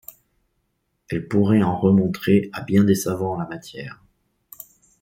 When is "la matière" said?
3.37-4.01